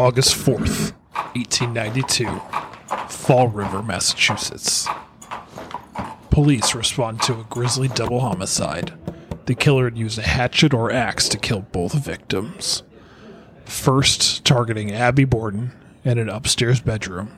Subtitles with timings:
[0.00, 0.94] August 4th,
[1.36, 2.26] 1892,
[3.10, 4.88] Fall River, Massachusetts.
[6.30, 8.94] Police respond to a grisly double homicide.
[9.44, 12.82] The killer had used a hatchet or axe to kill both victims.
[13.66, 15.72] First, targeting Abby Borden
[16.02, 17.36] in an upstairs bedroom.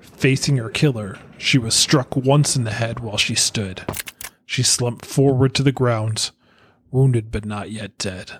[0.00, 3.84] Facing her killer, she was struck once in the head while she stood.
[4.46, 6.30] She slumped forward to the ground,
[6.90, 8.38] wounded but not yet dead.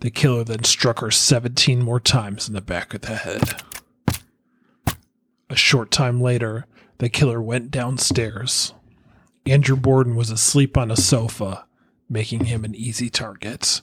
[0.00, 3.62] The killer then struck her 17 more times in the back of the head.
[5.50, 6.66] A short time later,
[6.98, 8.72] the killer went downstairs.
[9.44, 11.66] Andrew Borden was asleep on a sofa,
[12.08, 13.82] making him an easy target.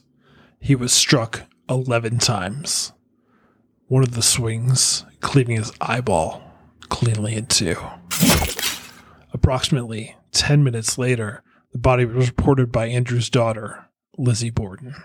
[0.59, 2.93] He was struck 11 times.
[3.87, 6.41] One of the swings cleaving his eyeball
[6.89, 7.75] cleanly in two.
[9.33, 13.85] Approximately 10 minutes later, the body was reported by Andrew's daughter,
[14.17, 14.95] Lizzie Borden.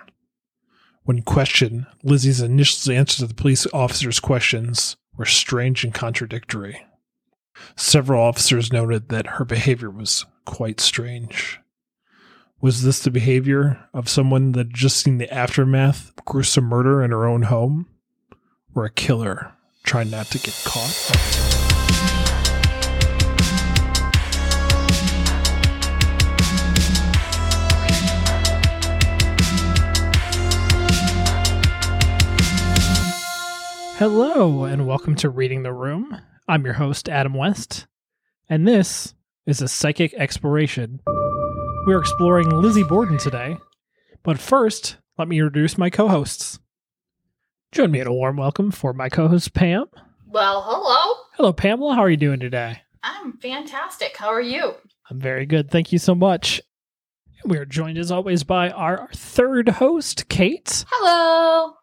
[1.05, 6.85] When questioned, Lizzie's initial answers to the police officers' questions were strange and contradictory.
[7.77, 11.61] Several officers noted that her behavior was quite strange.
[12.61, 17.03] Was this the behavior of someone that had just seen the aftermath of gruesome murder
[17.03, 17.89] in her own home?
[18.75, 21.72] Or a killer trying not to get caught?
[34.03, 36.21] Hello, and welcome to Reading the Room.
[36.49, 37.87] I'm your host, Adam West,
[38.49, 39.15] and this
[39.47, 40.99] is a psychic exploration.
[41.87, 43.59] We're exploring Lizzie Borden today,
[44.25, 46.59] but first, let me introduce my co hosts.
[47.71, 49.87] Join me in a warm welcome for my co host, Pam.
[50.27, 51.23] Well, hello.
[51.37, 51.95] Hello, Pamela.
[51.95, 52.83] How are you doing today?
[53.05, 54.17] I'm fantastic.
[54.17, 54.75] How are you?
[55.11, 55.71] I'm very good.
[55.71, 56.61] Thank you so much.
[57.45, 60.85] We are joined as always by our third host, Kate.
[60.91, 61.75] Hello.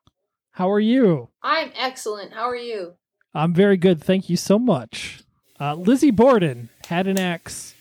[0.60, 1.30] How are you?
[1.42, 2.34] I'm excellent.
[2.34, 2.96] How are you?
[3.34, 4.04] I'm very good.
[4.04, 5.24] Thank you so much.
[5.58, 7.76] Uh, Lizzie Borden had an axe.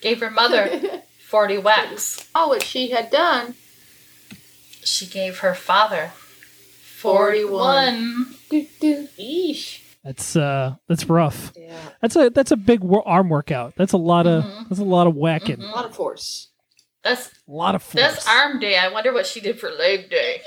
[0.00, 0.80] Gave her mother
[1.28, 2.28] 40 whacks.
[2.34, 3.54] oh, what she had done.
[4.82, 6.10] She gave her father
[6.96, 7.46] 41.
[7.46, 8.34] 41.
[8.50, 9.08] Do, do.
[9.16, 9.82] Eesh.
[10.02, 11.52] That's uh, that's rough.
[11.56, 11.78] Yeah.
[12.02, 13.74] That's a that's a big arm workout.
[13.76, 14.68] That's a lot of Mhm.
[14.68, 15.58] that's a lot of whacking.
[15.58, 15.68] Mhm.
[15.70, 16.48] A lot of force.
[17.04, 17.94] That's A lot of force.
[17.94, 18.76] that's arm day.
[18.76, 20.40] I wonder what she did for leg day.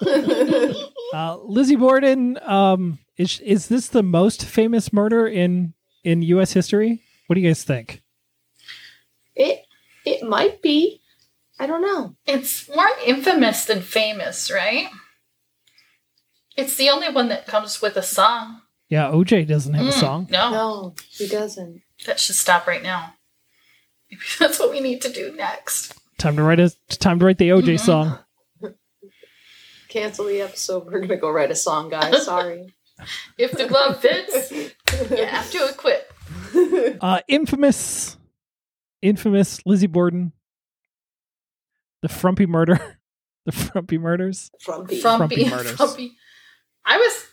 [1.14, 2.38] Uh, Lizzie Borden.
[2.42, 5.72] Um, is is this the most famous murder in
[6.04, 6.52] in U.S.
[6.52, 7.02] history?
[7.26, 8.02] What do you guys think?
[9.34, 9.64] it
[10.04, 11.00] it might be.
[11.58, 12.14] I don't know.
[12.26, 14.88] It's more infamous than famous, right?
[16.56, 18.60] It's the only one that comes with a song.
[18.90, 20.26] Yeah, OJ doesn't have a Mm, song.
[20.30, 21.82] No, No, he doesn't.
[22.06, 23.14] that should stop right now.
[24.10, 25.94] Maybe that's what we need to do next.
[26.18, 27.80] Time to write a time to write the OJ Mhm.
[27.80, 28.18] song.
[29.88, 30.86] Cancel the episode.
[30.86, 32.24] We're gonna go write a song, guys.
[32.24, 32.74] Sorry.
[33.38, 36.12] If the glove fits, you have to equip.
[37.00, 38.16] Uh, infamous,
[39.00, 40.32] infamous Lizzie Borden.
[42.02, 42.98] The Frumpy murder.
[43.46, 44.50] The Frumpy murders.
[44.60, 45.00] Frumpy.
[45.00, 45.70] Frumpy frumpy, murders.
[45.76, 46.16] frumpy.
[46.84, 47.24] I was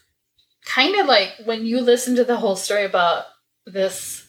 [0.65, 3.25] kind of like when you listen to the whole story about
[3.65, 4.27] this.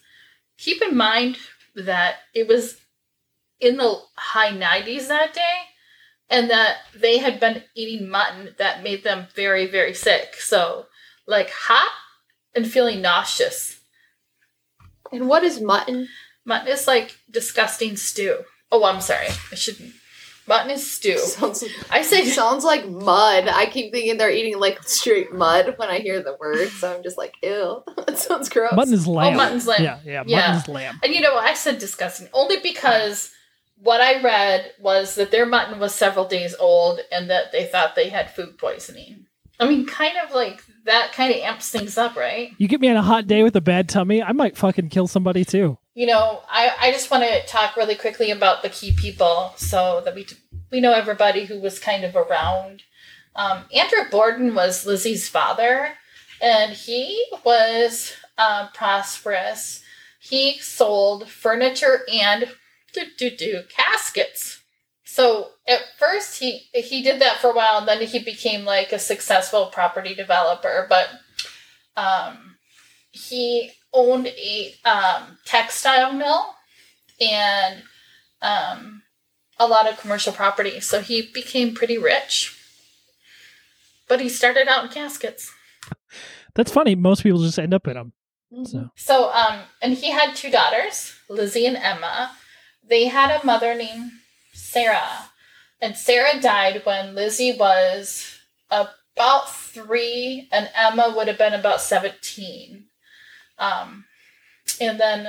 [0.58, 1.36] Keep in mind
[1.76, 2.80] that it was
[3.60, 5.56] in the high 90s that day,
[6.28, 10.34] and that they had been eating mutton that made them very, very sick.
[10.34, 10.86] So,
[11.26, 11.92] like hot
[12.54, 13.80] and feeling nauseous.
[15.12, 16.08] and what is mutton?
[16.44, 18.38] Mutton is like disgusting stew.
[18.72, 19.28] Oh, I'm sorry.
[19.52, 19.92] I shouldn't.
[20.48, 21.18] Mutton is stew.
[21.18, 23.48] Sounds I say sounds like mud.
[23.48, 27.02] I keep thinking they're eating like straight mud when I hear the word, so I'm
[27.02, 27.82] just like, ew.
[28.06, 28.72] That sounds gross.
[28.72, 29.34] Mutton is lamb.
[29.34, 29.82] Oh, mutton's lamb.
[29.82, 30.46] Yeah, yeah, Yeah.
[30.52, 31.00] mutton's lamb.
[31.02, 33.32] And you know, I said disgusting only because
[33.82, 37.94] what I read was that their mutton was several days old and that they thought
[37.94, 39.26] they had food poisoning.
[39.58, 42.52] I mean, kind of like that kind of amps things up, right?
[42.58, 45.08] You get me on a hot day with a bad tummy, I might fucking kill
[45.08, 45.78] somebody too.
[45.96, 50.02] You know, I, I just want to talk really quickly about the key people so
[50.04, 50.26] that we
[50.70, 52.82] we know everybody who was kind of around.
[53.34, 55.94] Um, Andrew Borden was Lizzie's father,
[56.42, 59.82] and he was um, prosperous.
[60.20, 62.54] He sold furniture and
[62.92, 64.62] do do do caskets.
[65.02, 68.92] So at first he he did that for a while, and then he became like
[68.92, 70.86] a successful property developer.
[70.90, 71.08] But
[71.96, 72.56] um,
[73.12, 76.46] he owned a um, textile mill
[77.20, 77.82] and
[78.42, 79.02] um,
[79.58, 80.80] a lot of commercial property.
[80.80, 82.52] So he became pretty rich.
[84.08, 85.52] But he started out in caskets.
[86.54, 86.94] That's funny.
[86.94, 88.12] Most people just end up in them.
[88.52, 88.66] Mhm.
[88.66, 92.36] So So, um, and he had two daughters, Lizzie and Emma.
[92.88, 94.12] They had a mother named
[94.52, 95.30] Sarah.
[95.80, 98.38] And Sarah died when Lizzie was
[98.70, 102.85] about three, and Emma would have been about 17.
[103.58, 104.04] Um,
[104.80, 105.28] and then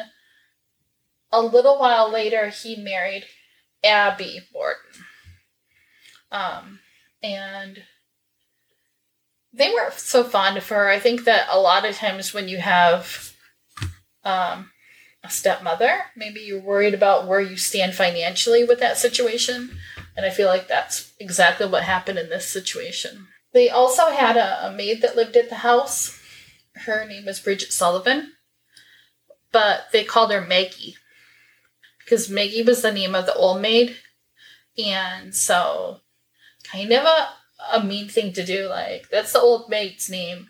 [1.31, 3.25] a little while later, he married
[3.83, 5.05] Abby Morton.
[6.31, 6.79] Um,
[7.23, 7.83] and
[9.53, 10.89] they weren't so fond of her.
[10.89, 13.33] I think that a lot of times when you have
[14.23, 14.71] um,
[15.23, 19.77] a stepmother, maybe you're worried about where you stand financially with that situation.
[20.15, 23.27] And I feel like that's exactly what happened in this situation.
[23.53, 26.16] They also had a, a maid that lived at the house.
[26.85, 28.33] Her name was Bridget Sullivan,
[29.51, 30.95] but they called her Maggie
[31.99, 33.97] because Maggie was the name of the old maid.
[34.77, 36.01] And so,
[36.63, 37.27] kind of a,
[37.73, 38.67] a mean thing to do.
[38.67, 40.47] Like, that's the old maid's name.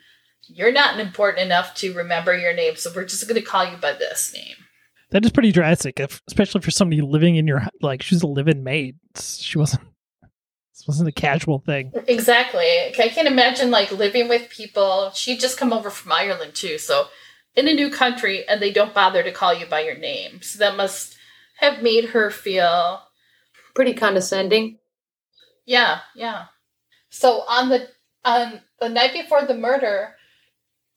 [0.47, 3.77] You're not important enough to remember your name, so we're just going to call you
[3.77, 4.55] by this name.
[5.11, 8.01] That is pretty drastic, especially for somebody living in your like.
[8.01, 8.97] She's a living maid.
[9.17, 9.83] She wasn't.
[10.77, 11.91] This wasn't a casual thing.
[12.07, 12.65] Exactly.
[12.65, 15.11] I can't imagine like living with people.
[15.15, 17.07] She'd just come over from Ireland too, so
[17.55, 20.43] in a new country, and they don't bother to call you by your name.
[20.43, 21.17] So that must
[21.57, 23.01] have made her feel
[23.77, 24.79] Pretty condescending.
[25.65, 26.45] Yeah, yeah.
[27.09, 27.87] So on the
[28.25, 30.15] on the night before the murder,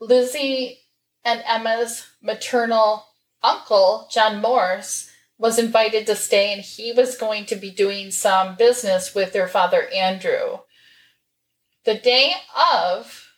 [0.01, 0.79] Lizzie
[1.23, 3.05] and Emma's maternal
[3.43, 5.10] uncle, John Morse,
[5.41, 9.49] was invited to stay and he was going to be doing some business with their
[9.49, 10.59] father Andrew.
[11.87, 12.35] The day
[12.75, 13.33] of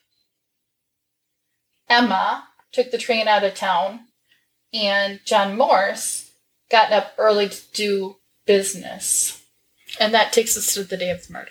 [1.89, 4.01] Emma took the train out of town
[4.75, 6.33] and John Morse
[6.71, 8.17] got up early to do
[8.47, 9.45] business.
[10.01, 11.51] And that takes us to the day of the murder.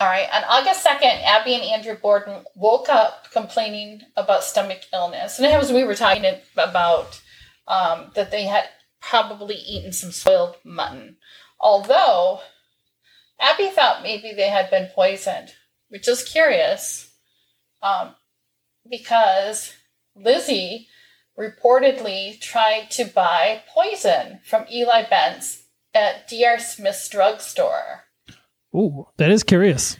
[0.00, 5.38] All right, on August 2nd, Abby and Andrew Borden woke up complaining about stomach illness.
[5.38, 6.24] And it was we were talking
[6.56, 7.20] about
[7.68, 8.64] um, that they had
[9.00, 11.16] probably eaten some spoiled mutton.
[11.58, 12.40] Although
[13.38, 15.54] Abby thought maybe they had been poisoned,
[15.88, 17.12] which is curious
[17.82, 18.14] um,
[18.88, 19.72] because
[20.14, 20.88] Lizzie
[21.38, 25.64] reportedly tried to buy poison from Eli Bence
[25.94, 26.58] at D.R.
[26.58, 28.04] Smith's drugstore.
[28.74, 29.96] Ooh, that is curious.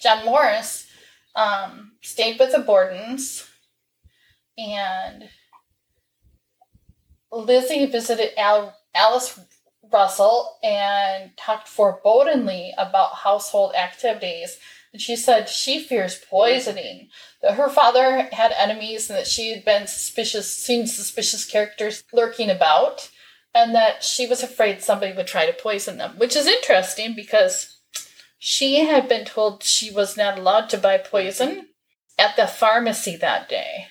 [0.00, 0.88] John Morris
[1.34, 3.48] um, stayed with the Bordens,
[4.58, 5.28] and
[7.32, 9.38] Lizzie visited Al- Alice
[9.92, 14.58] Russell and talked forebodingly about household activities.
[14.92, 17.08] And she said she fears poisoning,
[17.42, 22.48] that her father had enemies, and that she had been suspicious, seen suspicious characters lurking
[22.48, 23.10] about,
[23.54, 27.78] and that she was afraid somebody would try to poison them, which is interesting because
[28.38, 31.68] she had been told she was not allowed to buy poison
[32.18, 33.88] at the pharmacy that day.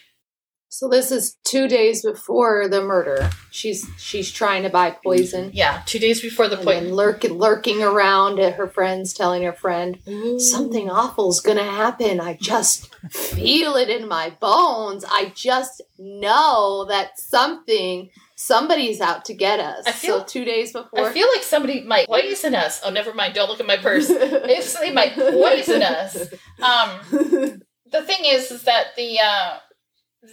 [0.70, 3.30] So this is two days before the murder.
[3.52, 5.52] She's she's trying to buy poison.
[5.54, 6.94] Yeah, two days before the And poison.
[6.94, 10.00] lurking lurking around at her friends, telling her friend,
[10.38, 12.20] Something awful's gonna happen.
[12.20, 15.06] I just feel it in my bones.
[15.10, 19.86] I just know that something somebody's out to get us.
[19.88, 22.82] I feel- so two days before I feel like somebody might poison us.
[22.84, 23.34] Oh, never mind.
[23.34, 24.08] Don't look at my purse.
[24.10, 26.18] It's, they might poison us.
[26.62, 27.00] Um,
[27.92, 29.58] the thing is, is that the uh,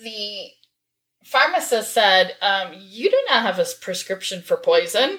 [0.03, 0.51] the
[1.25, 5.19] pharmacist said, um, "You do not have a prescription for poison."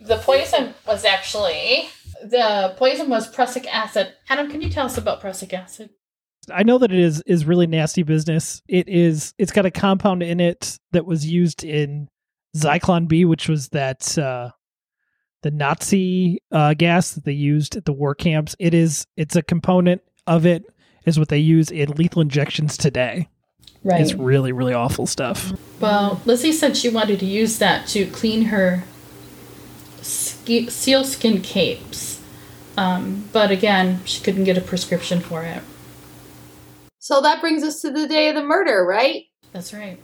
[0.00, 1.88] The poison was actually
[2.22, 4.12] the poison was prussic acid.
[4.28, 5.90] Adam, can you tell us about prussic acid?
[6.52, 8.62] I know that it is is really nasty business.
[8.68, 9.34] It is.
[9.38, 12.08] It's got a compound in it that was used in
[12.56, 14.50] Zyklon B, which was that uh,
[15.42, 18.54] the Nazi uh, gas that they used at the war camps.
[18.58, 19.06] It is.
[19.16, 20.64] It's a component of it.
[21.06, 23.28] Is what they use in lethal injections today.
[23.84, 24.00] Right.
[24.00, 25.52] It's really really awful stuff.
[25.78, 28.84] Well, Lizzie said she wanted to use that to clean her
[30.00, 32.20] ski- sealskin capes.
[32.76, 35.62] Um, but again, she couldn't get a prescription for it.
[36.98, 39.24] So that brings us to the day of the murder, right?
[39.52, 39.98] That's right.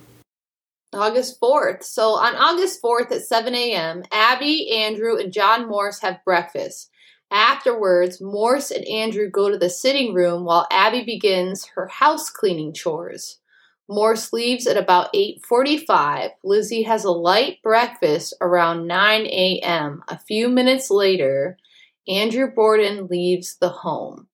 [0.92, 1.82] August 4th.
[1.82, 6.90] So on August 4th at 7 a.m., Abby, Andrew, and John Morse have breakfast.
[7.30, 12.72] Afterwards, Morse and Andrew go to the sitting room while Abby begins her house cleaning
[12.72, 13.39] chores.
[13.90, 16.30] Morse leaves at about 8:45.
[16.44, 20.04] Lizzie has a light breakfast around 9 a.m.
[20.06, 21.58] A few minutes later,
[22.06, 24.28] Andrew Borden leaves the home.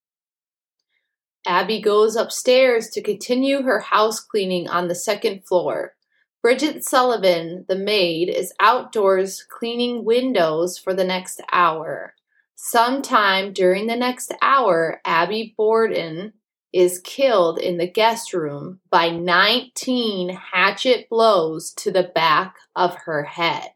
[1.47, 5.95] Abby goes upstairs to continue her house cleaning on the second floor.
[6.43, 12.13] Bridget Sullivan, the maid, is outdoors cleaning windows for the next hour.
[12.53, 16.33] Sometime during the next hour, Abby Borden
[16.73, 23.23] is killed in the guest room by 19 hatchet blows to the back of her
[23.23, 23.71] head.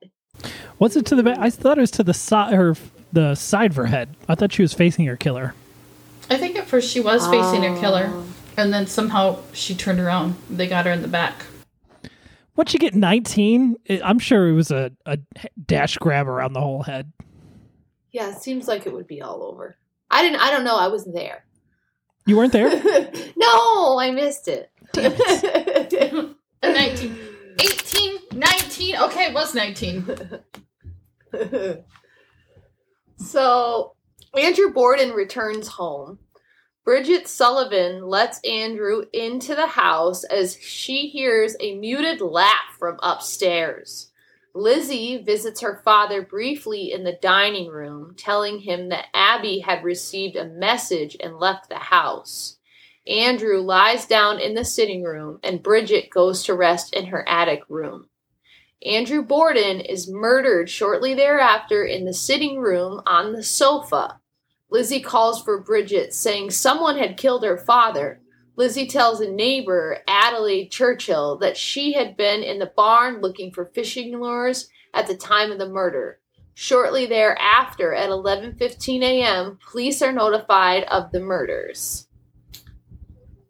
[0.77, 1.37] What's it to the back?
[1.39, 2.75] I thought it was to the side, her
[3.13, 4.15] the side of her head.
[4.27, 5.53] I thought she was facing her killer.
[6.29, 7.79] I think at first she was facing her oh.
[7.79, 8.25] killer, Oh.
[8.57, 10.35] and then somehow she turned around.
[10.49, 11.45] They got her in the back.
[12.55, 15.17] Once you get 19, I'm sure it was a, a
[15.65, 17.11] dash grab around the whole head.
[18.11, 19.77] Yeah, it seems like it would be all over.
[20.09, 20.41] I didn't.
[20.41, 20.77] I don't know.
[20.77, 21.45] I wasn't there.
[22.25, 22.69] You weren't there?
[23.37, 24.69] no, I missed it.
[26.63, 27.17] A 19,
[27.59, 28.95] 18, 19.
[28.97, 30.05] Okay, it was 19.
[33.17, 33.95] so
[34.37, 36.19] Andrew Borden returns home.
[36.83, 44.10] Bridget Sullivan lets Andrew into the house as she hears a muted laugh from upstairs.
[44.53, 50.35] Lizzie visits her father briefly in the dining room, telling him that Abby had received
[50.35, 52.57] a message and left the house.
[53.07, 57.63] Andrew lies down in the sitting room, and Bridget goes to rest in her attic
[57.69, 58.09] room.
[58.85, 64.19] Andrew Borden is murdered shortly thereafter in the sitting room on the sofa.
[64.69, 68.20] Lizzie calls for Bridget, saying someone had killed her father.
[68.55, 73.65] Lizzie tells a neighbor, Adelaide Churchill, that she had been in the barn looking for
[73.73, 76.19] fishing lures at the time of the murder.
[76.53, 82.07] Shortly thereafter, at 11:15 a.m., police are notified of the murders.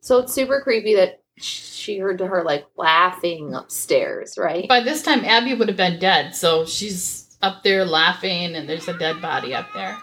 [0.02, 4.68] So it's super creepy that she heard to her like laughing upstairs, right?
[4.68, 8.88] By this time, Abby would have been dead, so she's up there laughing, and there's
[8.88, 9.98] a dead body up there.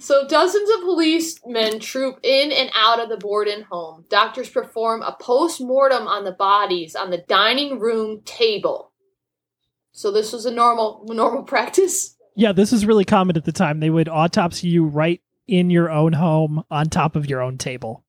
[0.00, 4.04] So dozens of policemen troop in and out of the Borden home.
[4.08, 8.92] Doctors perform a post-mortem on the bodies on the dining room table.
[9.92, 12.16] So this was a normal normal practice.
[12.34, 13.80] Yeah, this was really common at the time.
[13.80, 18.04] They would autopsy you right in your own home on top of your own table.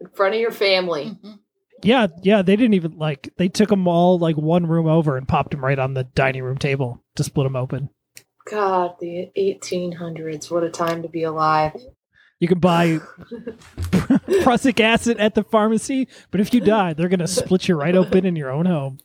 [0.00, 1.16] In front of your family.
[1.22, 1.38] Mhm.
[1.84, 5.26] Yeah, yeah, they didn't even like they took them all like one room over and
[5.26, 7.90] popped them right on the dining room table to split them open.
[8.50, 10.50] God, the 1800s.
[10.50, 11.72] What a time to be alive.
[12.40, 12.98] You can buy
[14.42, 18.26] prussic acid at the pharmacy, but if you die, they're gonna split you right open
[18.26, 18.98] in your own home.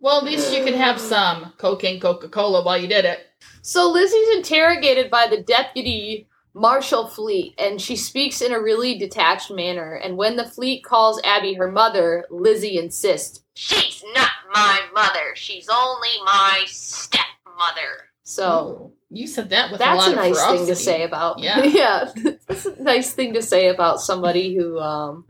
[0.00, 3.26] Well, at least you could have some cocaine Coca Cola while you did it.
[3.60, 9.50] So Lizzie's interrogated by the deputy Marshal Fleet, and she speaks in a really detached
[9.50, 9.94] manner.
[9.94, 15.34] And when the fleet calls Abby her mother, Lizzie insists, She's not my mother.
[15.34, 18.07] She's only my stepmother.
[18.28, 21.02] So Oh, you said that with a that's lot a of nice thing to say
[21.02, 21.62] about Yeah.
[21.64, 22.12] yeah.
[22.46, 25.24] That's a nice thing to say about somebody who um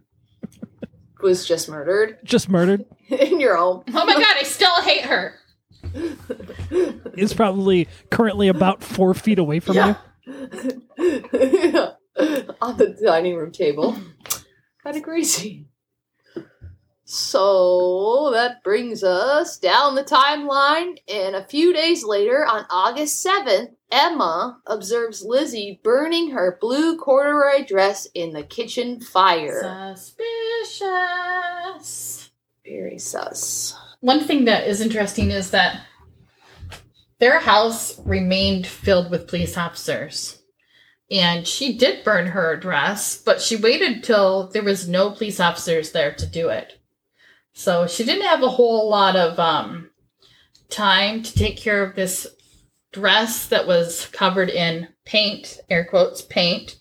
[1.22, 2.84] was just murdered Just murdered.
[3.08, 3.84] in your home.
[3.94, 5.34] Oh my god, I still hate her.
[7.16, 9.94] Is probably currently about four feet away from Yeah.
[10.26, 10.82] you.
[12.60, 13.96] on the dining room table.
[14.82, 15.66] kind of crazy.
[17.10, 23.70] So that brings us down the timeline, and a few days later, on August 7th,
[23.90, 29.94] Emma observes Lizzie burning her blue corduroy dress in the kitchen fire.
[29.96, 32.30] Suspicious.
[32.62, 33.74] Very sus.
[34.00, 35.80] One thing that is interesting is that
[37.20, 40.42] their house remained filled with police officers.
[41.10, 45.92] And she did burn her dress, but she waited till there was no police officers
[45.92, 46.77] there to do it.
[47.58, 49.90] So she didn't have a whole lot of um,
[50.70, 52.24] time to take care of this
[52.92, 56.76] dress that was covered in paint, air quotes, paint.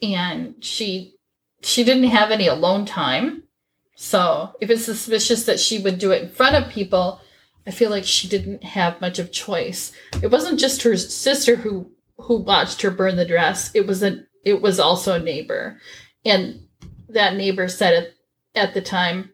[0.00, 1.16] And she
[1.60, 3.42] she didn't have any alone time.
[3.96, 7.20] So if it's suspicious that she would do it in front of people,
[7.66, 9.90] I feel like she didn't have much of choice.
[10.22, 13.72] It wasn't just her sister who who watched her burn the dress.
[13.74, 15.80] It was a it was also a neighbor.
[16.24, 16.68] And
[17.08, 18.13] that neighbor said
[18.54, 19.30] at, the time,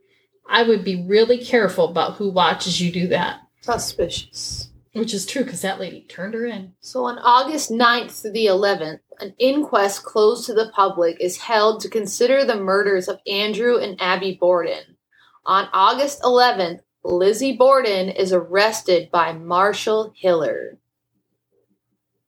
[0.49, 3.41] I would be really careful about who watches you do that.
[3.61, 4.71] Suspicious.
[4.93, 6.73] Which is true because that lady turned her in.
[6.81, 11.81] So on August 9th to the 11th, an inquest closed to the public is held
[11.81, 14.97] to consider the murders of Andrew and Abby Borden.
[15.45, 20.79] On August 11th, Lizzie Borden is arrested by Marshall Hiller.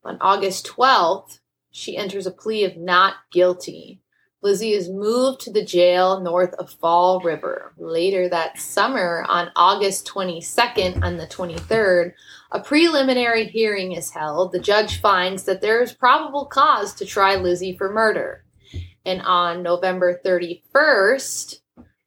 [0.04, 4.01] On August 12th, she enters a plea of not guilty.
[4.42, 7.72] Lizzie is moved to the jail north of Fall River.
[7.78, 12.12] Later that summer, on August 22nd and the 23rd,
[12.50, 14.50] a preliminary hearing is held.
[14.50, 18.44] The judge finds that there is probable cause to try Lizzie for murder.
[19.06, 21.60] And on November 31st,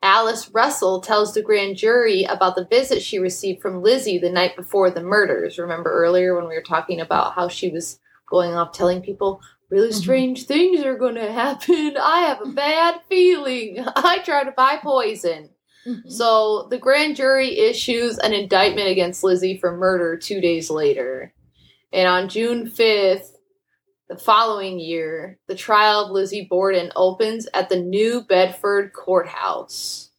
[0.03, 4.57] Alice Russell tells the grand jury about the visit she received from Lizzie the night
[4.57, 5.57] before the murders.
[5.57, 7.99] Remember earlier when we were talking about how she was
[8.29, 9.41] going off telling people,
[9.75, 9.99] really mm-hmm.
[9.99, 11.97] strange things are going to happen.
[12.01, 13.85] I have a bad feeling.
[13.95, 15.49] I try to buy poison.
[15.85, 16.09] Mm-hmm.
[16.09, 21.33] So the grand jury issues an indictment against Lizzie for murder two days later.
[21.93, 23.33] And on June 5th,
[24.07, 30.11] The following year, the trial of Lizzie Borden opens at the New Bedford Courthouse.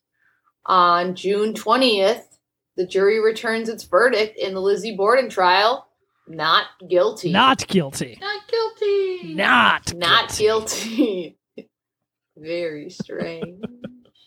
[0.67, 2.39] On June 20th,
[2.77, 5.86] the jury returns its verdict in the Lizzie Borden trial
[6.29, 7.31] not guilty.
[7.33, 8.19] Not guilty.
[8.21, 9.35] Not guilty.
[9.35, 11.39] Not Not guilty.
[12.37, 13.65] Very strange.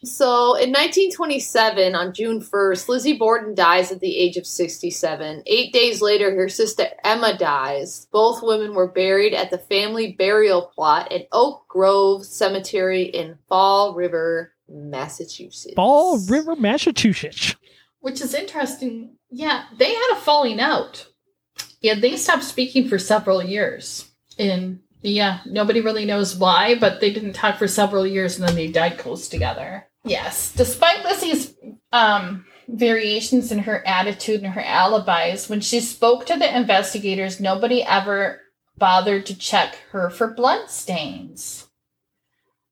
[0.03, 5.43] so in 1927, on June 1st, Lizzie Borden dies at the age of 67.
[5.45, 8.07] Eight days later, her sister Emma dies.
[8.11, 13.93] Both women were buried at the family burial plot at Oak Grove Cemetery in Fall
[13.93, 15.75] River, Massachusetts.
[15.75, 17.55] Fall River, Massachusetts.
[17.99, 19.17] Which is interesting.
[19.29, 21.05] Yeah, they had a falling out.
[21.81, 24.09] Yeah, they stopped speaking for several years.
[24.37, 28.55] And yeah, nobody really knows why, but they didn't talk for several years and then
[28.55, 29.87] they died close together.
[30.03, 30.53] Yes.
[30.53, 31.55] Despite Lizzie's
[31.91, 37.83] um variations in her attitude and her alibis, when she spoke to the investigators, nobody
[37.83, 38.41] ever
[38.77, 41.67] bothered to check her for blood stains.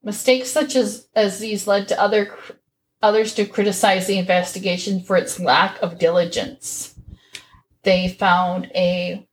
[0.03, 2.33] Mistakes such as, as these led to other
[3.01, 6.96] others to criticize the investigation for its lack of diligence.
[7.87, 9.25] They found a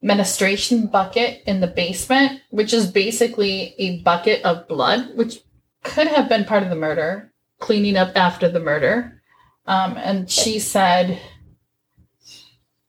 [0.00, 5.40] menstruation bucket in the basement, which is basically a bucket of blood, which
[5.82, 9.20] could have been part of the murder, cleaning up after the murder.
[9.66, 11.20] Um, and she said,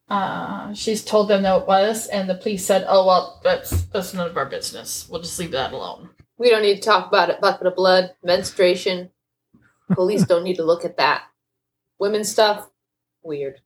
[0.07, 4.13] uh, she's told them that it was, and the police said, "Oh well, that's that's
[4.13, 5.07] none of our business.
[5.09, 7.41] We'll just leave that alone." We don't need to talk about it.
[7.41, 9.09] Bucket of blood, menstruation.
[9.95, 11.23] Police don't need to look at that.
[11.97, 12.69] Women's stuff,
[13.23, 13.61] weird.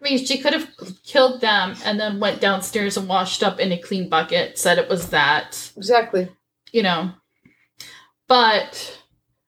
[0.00, 0.70] I mean, she could have
[1.04, 4.88] killed them and then went downstairs and washed up in a clean bucket, said it
[4.88, 6.28] was that, Exactly.
[6.70, 7.10] you know.
[8.28, 9.00] But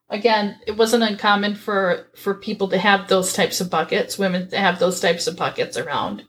[0.08, 4.58] again, it wasn't uncommon for for people to have those types of buckets, women to
[4.58, 6.24] have those types of buckets around.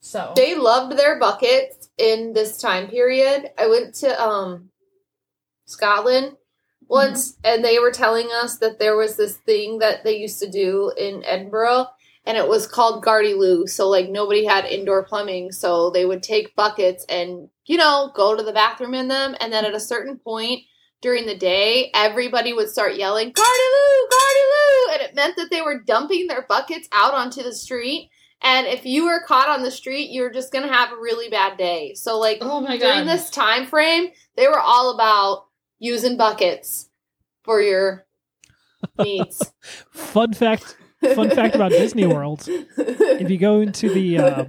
[0.00, 3.50] So They loved their buckets in this time period.
[3.56, 4.70] I went to um
[5.64, 6.36] Scotland
[6.88, 10.50] once and they were telling us that there was this thing that they used to
[10.50, 11.86] do in Edinburgh
[12.24, 13.66] and it was called Gardy Loo.
[13.66, 18.36] So like nobody had indoor plumbing, so they would take buckets and you know, go
[18.36, 20.62] to the bathroom in them and then at a certain point
[21.00, 23.62] during the day, everybody would start yelling, Gardy
[24.10, 24.92] Gardy Loo!
[24.94, 28.08] And it meant that they were dumping their buckets out onto the street.
[28.40, 31.28] And if you were caught on the street, you were just gonna have a really
[31.28, 31.94] bad day.
[31.94, 33.08] So like Oh my during god.
[33.08, 35.46] this time frame, they were all about
[35.78, 36.88] using buckets
[37.42, 38.06] for your
[38.98, 39.52] needs.
[39.90, 40.76] Fun fact.
[41.14, 44.44] Fun fact about Disney World: if you go into the uh,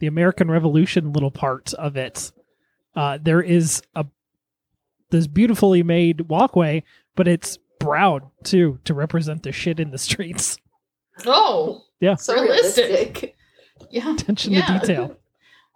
[0.00, 2.32] the American Revolution little part of it,
[2.96, 4.06] uh, there is a
[5.10, 6.82] this beautifully made walkway,
[7.16, 10.58] but it's brown too to represent the shit in the streets.
[11.26, 11.82] oh,
[12.16, 12.84] so Realistic.
[12.90, 13.36] realistic.
[13.90, 14.12] yeah.
[14.14, 14.66] Attention Yeah.
[14.66, 15.16] to detail.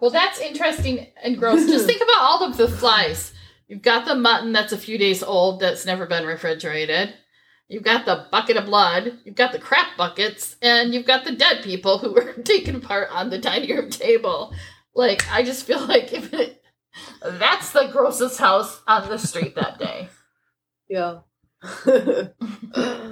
[0.00, 1.64] Well, that's interesting and gross.
[1.66, 3.32] Just think about all of the flies.
[3.68, 7.14] You've got the mutton that's a few days old that's never been refrigerated.
[7.72, 9.18] You've got the bucket of blood.
[9.24, 13.08] You've got the crap buckets, and you've got the dead people who were taken apart
[13.10, 14.52] on the dining room table.
[14.94, 16.62] Like, I just feel like if it,
[17.22, 20.08] that's the grossest house on the street that day.
[20.88, 21.20] Yeah.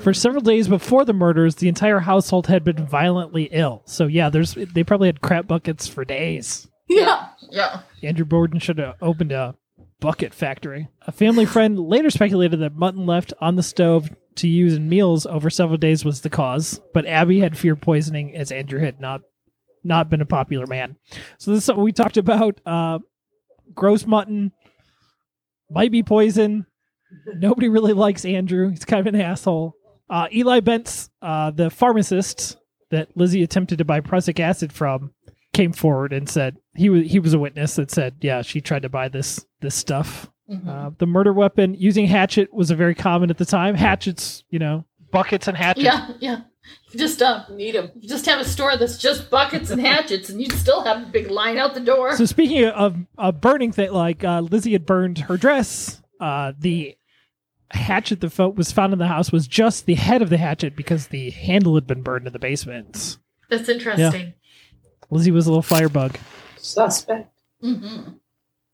[0.03, 3.81] For several days before the murders, the entire household had been violently ill.
[3.87, 6.69] So yeah, there's they probably had crap buckets for days.
[6.89, 7.29] yeah.
[7.51, 7.81] Yeah.
[8.03, 9.55] Andrew Borden should have opened a
[10.01, 10.89] bucket factory.
[11.07, 15.27] A family friend later speculated that mutton left on the stove to use in meals
[15.27, 19.23] over several days was the cause, but Abby had feared poisoning as Andrew had not
[19.83, 20.97] not been a popular man.
[21.39, 22.61] So this we talked about.
[22.67, 22.99] Uh,
[23.75, 24.53] gross mutton
[25.71, 26.67] might be poison.
[27.35, 28.69] Nobody really likes Andrew.
[28.71, 29.75] He's kind of an asshole.
[30.09, 32.57] Uh, Eli Bence, uh, the pharmacist
[32.91, 35.13] that Lizzie attempted to buy prussic acid from,
[35.53, 38.83] came forward and said he was he was a witness that said, yeah, she tried
[38.83, 40.31] to buy this this stuff.
[40.51, 40.67] Mhm.
[40.69, 43.75] Uh, the murder weapon using hatchet was a very common at the time.
[43.75, 45.85] Hatchets, you know, buckets and hatchets.
[45.85, 46.41] yeah, yeah.
[46.93, 47.91] You just uh, Need them.
[47.99, 51.07] you just have a store that's just buckets and hatchets, and you'd still have a
[51.07, 52.15] big line out the door.
[52.17, 56.97] So speaking of a burning thing, like uh, Lizzie had burned her dress, uh, the
[57.71, 60.77] hatchet that fo- was found in the house was just the head of the hatchet
[60.77, 63.19] because the handle had been burned in the basement.
[63.49, 64.35] That's interesting.
[65.11, 66.17] Lizzie was a little firebug.
[66.57, 67.31] Suspect.
[67.61, 68.03] hmm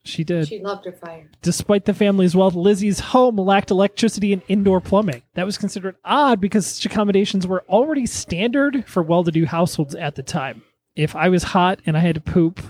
[0.05, 0.49] She did.
[0.49, 1.31] She loved her fire.
[1.42, 5.22] Despite the family's wealth, Lizzie's home lacked electricity and indoor plumbing.
[5.35, 9.94] That was considered odd because such accommodations were already standard for well to do households
[9.94, 10.62] at the time.
[10.94, 12.61] If I was hot and I had to poop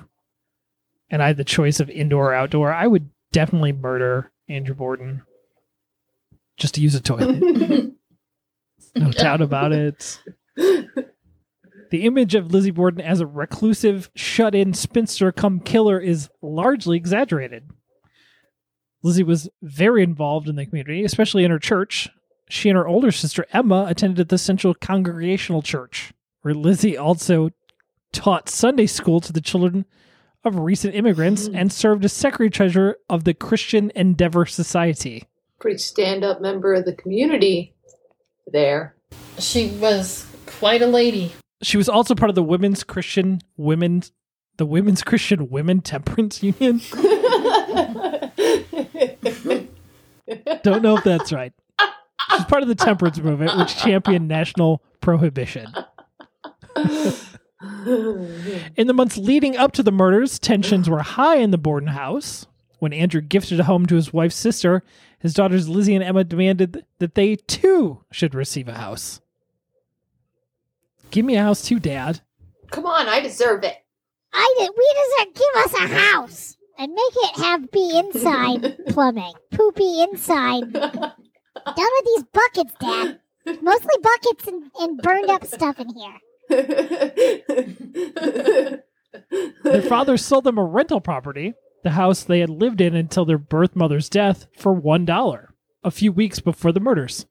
[1.10, 5.22] and I had the choice of indoor or outdoor, I would definitely murder Andrew Borden
[6.56, 7.40] just to use a toilet.
[8.96, 10.20] no doubt about it.
[11.90, 16.96] The image of Lizzie Borden as a reclusive, shut in spinster come killer is largely
[16.96, 17.70] exaggerated.
[19.02, 22.08] Lizzie was very involved in the community, especially in her church.
[22.48, 27.50] She and her older sister Emma attended the Central Congregational Church, where Lizzie also
[28.12, 29.84] taught Sunday school to the children
[30.44, 31.56] of recent immigrants hmm.
[31.56, 35.24] and served as secretary treasurer of the Christian Endeavor Society.
[35.58, 37.74] Pretty stand up member of the community
[38.46, 38.94] there.
[39.38, 41.32] She was quite a lady.
[41.62, 44.02] She was also part of the Women's Christian Women,
[44.56, 46.80] the Women's Christian Women Temperance Union.
[50.62, 51.52] Don't know if that's right.
[52.30, 55.72] She's part of the temperance movement, which championed national prohibition.
[58.76, 62.46] In the months leading up to the murders, tensions were high in the Borden house.
[62.78, 64.82] When Andrew gifted a home to his wife's sister,
[65.18, 69.20] his daughters Lizzie and Emma demanded that they too should receive a house.
[71.10, 72.20] Give me a house too, Dad.
[72.70, 73.76] Come on, I deserve it.
[74.32, 74.70] I did.
[74.76, 75.34] We deserve.
[75.34, 80.72] Give us a house and make it have be inside plumbing, poopy inside.
[80.72, 81.12] Done
[81.76, 83.20] with these buckets, Dad.
[83.62, 86.18] Mostly buckets and, and burned up stuff in here.
[89.62, 93.38] Their father sold them a rental property, the house they had lived in until their
[93.38, 95.54] birth mother's death, for one dollar.
[95.84, 97.26] A few weeks before the murders,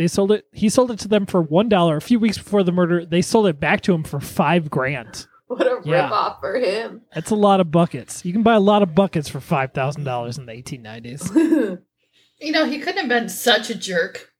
[0.00, 0.46] they sold it.
[0.50, 1.98] He sold it to them for one dollar.
[1.98, 5.26] A few weeks before the murder, they sold it back to him for five grand.
[5.46, 6.04] what a Yeah.
[6.04, 7.02] rip off for him.
[7.14, 8.24] That's a lot of buckets.
[8.24, 11.30] You can buy a lot of buckets for five thousand dollars in the eighteen nineties.
[12.42, 14.32] You know, he couldn't have been such a jerk.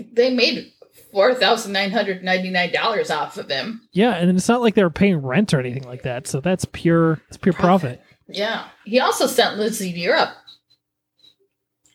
[0.00, 0.72] They made
[1.12, 3.82] four thousand nine hundred ninety nine dollars off of him.
[3.92, 6.26] Yeah, and it's not like they were paying rent or anything like that.
[6.26, 7.20] So that's pure.
[7.28, 8.00] It's pure profit.
[8.28, 8.68] Yeah.
[8.86, 10.30] He also sent Lizzie to Europe,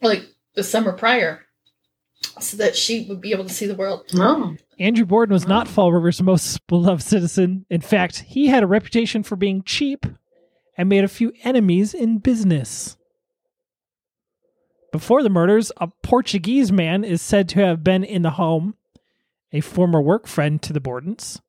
[0.03, 1.41] like the summer prior,
[2.39, 4.05] so that she would be able to see the world.
[4.15, 4.55] oh.
[4.79, 7.65] Andrew Borden was not Fall River's most beloved citizen.
[7.69, 10.05] In fact, he had a reputation for being cheap
[10.77, 12.95] and made a few enemies in business.
[14.91, 18.75] Before the murders, a Portuguese man is said to have been in the home,
[19.51, 21.41] a former work friend to the Bordens,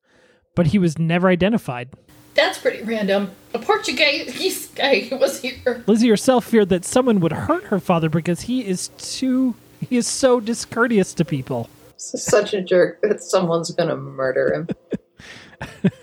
[0.55, 1.89] but he was never identified.
[2.33, 3.31] That's pretty random.
[3.53, 5.83] A Portuguese guy was here.
[5.87, 9.55] Lizzie herself feared that someone would hurt her father because he is too
[9.89, 11.69] he is so discourteous to people.
[11.93, 14.67] This such a jerk that someone's gonna murder him.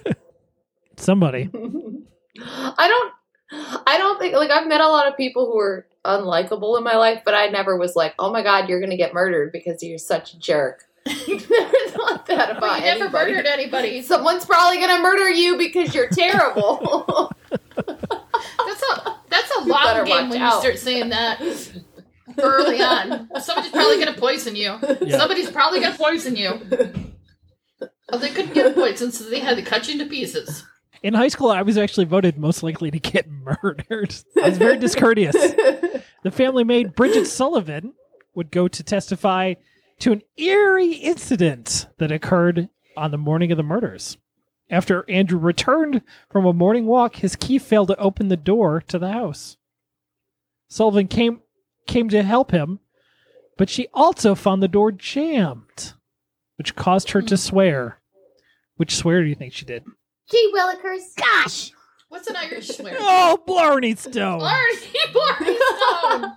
[0.96, 1.50] Somebody.
[2.40, 3.12] I don't
[3.86, 6.96] I don't think like I've met a lot of people who are unlikable in my
[6.96, 9.98] life, but I never was like, oh my god, you're gonna get murdered because you're
[9.98, 10.84] such a jerk.
[11.06, 11.38] never
[11.88, 13.32] thought that But about he never anybody.
[13.32, 14.02] murdered anybody.
[14.02, 17.32] Someone's probably gonna murder you because you're terrible.
[17.86, 20.54] That's a that's a You long game when out.
[20.54, 21.40] you start saying that
[22.36, 23.28] early on.
[23.40, 24.76] Somebody's probably gonna poison you.
[25.00, 25.18] Yeah.
[25.18, 26.60] Somebody's probably gonna poison you.
[28.10, 30.64] Oh, they couldn't get poisoned, so they had to cut you into pieces.
[31.02, 34.14] In high school, I was actually voted most likely to get murdered.
[34.42, 35.34] I was very discourteous.
[35.34, 37.92] The family maid, Bridget Sullivan,
[38.34, 39.54] would go to testify
[40.00, 44.16] to an eerie incident that occurred on the morning of the murders.
[44.70, 48.98] After Andrew returned from a morning walk, his key failed to open the door to
[48.98, 49.56] the house.
[50.68, 51.40] Sullivan came
[51.88, 52.79] came to help him,
[53.57, 55.94] but she also found the door jammed,
[56.57, 57.38] which caused her to hmm.
[57.38, 58.01] swear.
[58.77, 59.85] Which swear do you think she did?
[60.31, 61.16] Gee willikers.
[61.16, 61.72] Gosh.
[62.09, 62.96] What's an Irish swear?
[63.01, 64.38] Oh, Blarney Stone!
[64.38, 66.33] Blarney, Barney Stone.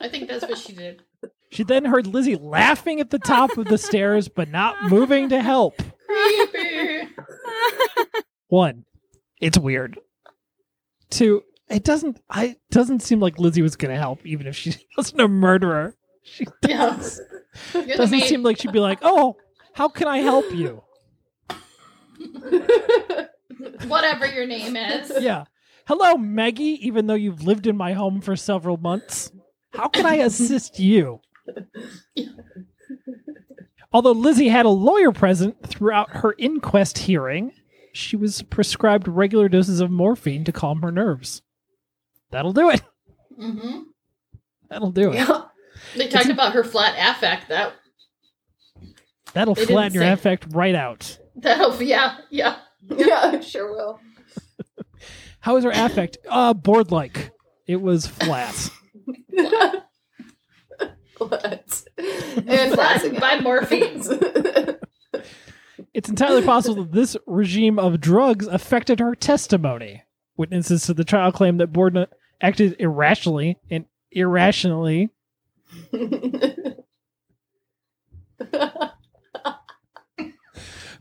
[0.00, 1.02] I think that's what she did.
[1.50, 5.40] She then heard Lizzie laughing at the top of the stairs, but not moving to
[5.40, 5.80] help.
[6.06, 7.08] Creepy.
[8.48, 8.84] One,
[9.40, 9.98] it's weird.
[11.10, 12.20] Two, it doesn't.
[12.30, 15.94] I doesn't seem like Lizzie was going to help, even if she wasn't a murderer.
[16.22, 17.20] She does,
[17.72, 19.36] the doesn't seem like she'd be like, "Oh,
[19.74, 20.82] how can I help you?"
[23.86, 25.12] whatever your name is.
[25.20, 25.44] Yeah.
[25.86, 26.86] Hello, Maggie.
[26.86, 29.32] Even though you've lived in my home for several months,
[29.72, 31.20] how can I assist you?
[33.92, 37.52] Although Lizzie had a lawyer present throughout her inquest hearing,
[37.92, 41.40] she was prescribed regular doses of morphine to calm her nerves.
[42.30, 42.82] That'll do it.
[43.38, 43.82] hmm
[44.68, 45.14] That'll do it.
[45.16, 45.42] yeah.
[45.96, 47.48] They talked about her flat affect.
[47.48, 47.72] That
[49.32, 50.12] That'll They flatten your say.
[50.12, 51.18] affect right out.
[51.36, 52.56] that'll yeah yeah.
[52.90, 54.00] yeah, it sure will.
[55.40, 56.18] How is her affect?
[56.28, 57.30] Uh, board like.
[57.66, 58.70] It was flat.
[61.18, 61.84] What?
[61.98, 63.42] And passing By out.
[63.42, 64.02] morphine.
[65.94, 70.02] It's entirely possible that this regime of drugs affected her testimony.
[70.36, 72.06] Witnesses to the trial claim that Borden
[72.40, 75.10] acted irrationally and irrationally.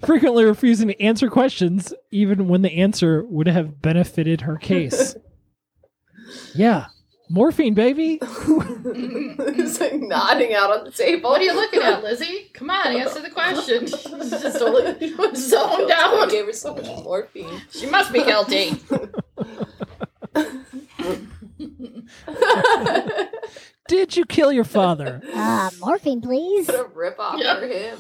[0.06, 5.16] frequently refusing to answer questions, even when the answer would have benefited her case.
[6.54, 6.88] yeah,
[7.30, 8.20] morphine, baby.
[9.56, 11.30] He's like nodding out on the table.
[11.30, 12.50] What are you looking at, Lizzie?
[12.54, 13.88] Come on, answer the question.
[13.88, 16.14] She's just totally zoned zoned out.
[16.14, 17.62] I gave her so much morphine.
[17.72, 18.80] She must be guilty.
[23.88, 25.22] Did you kill your father?
[25.34, 26.68] Uh, morphine, please.
[26.68, 27.60] What a rip off Yeah.
[27.60, 28.00] for him.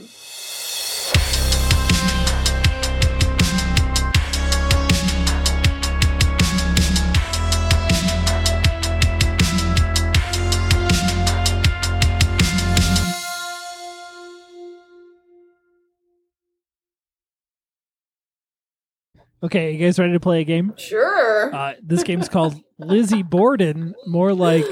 [19.43, 20.73] Okay, you guys ready to play a game?
[20.77, 21.53] Sure.
[21.53, 23.93] Uh, this game's called Lizzie Borden.
[24.07, 24.65] More like,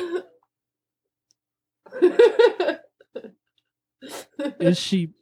[4.59, 5.13] is she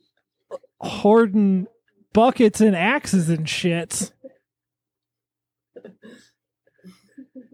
[0.79, 1.67] hoarding
[2.13, 4.13] buckets and axes and shit?
[5.75, 5.83] All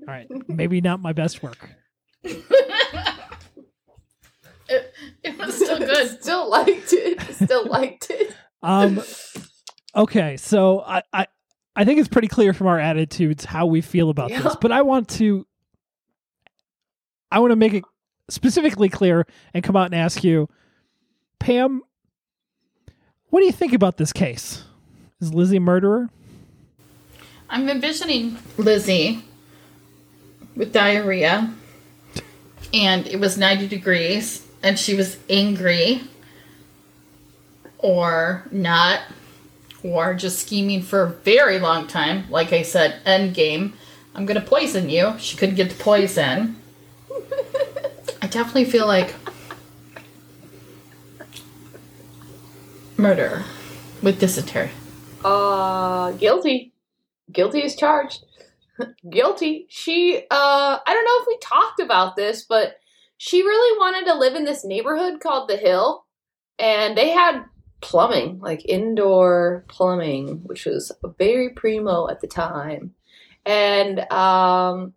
[0.08, 1.72] right, maybe not my best work.
[2.24, 2.44] it,
[5.24, 6.22] it was still good.
[6.22, 7.22] Still liked it.
[7.34, 8.36] Still liked it.
[8.62, 9.02] Um,
[9.96, 11.28] okay, so I, I,
[11.80, 14.42] I think it's pretty clear from our attitudes how we feel about Yeah.
[14.42, 15.48] this, but I want to,
[17.32, 17.86] I want to make it
[18.30, 20.50] specifically clear and come out and ask you,
[21.40, 21.82] Pam,
[23.30, 24.66] what do you think about this case?
[25.22, 26.10] Is Lizzie a murderer?
[27.50, 29.24] I'm envisioning Lizzie
[30.58, 31.50] with diarrhea,
[32.74, 36.02] and it was 90 degrees, and she was angry,
[37.78, 39.00] or not,
[39.84, 42.30] or just scheming for a very long time.
[42.30, 43.74] Like I said, end game.
[44.16, 45.16] I'm gonna poison you.
[45.20, 46.58] She couldn't get the poison.
[48.22, 49.14] I definitely feel like
[52.98, 53.44] murder
[54.02, 54.72] with dysentery.
[55.24, 56.74] Uh, guilty.
[57.32, 58.26] Guilty is charged.
[59.10, 59.68] guilty.
[59.70, 62.78] She, uh, I don't know if we talked about this, but
[63.18, 66.06] she really wanted to live in this neighborhood called The Hill.
[66.58, 67.46] And they had
[67.82, 72.94] plumbing, like indoor plumbing, which was very primo at the time.
[73.46, 74.94] And, um,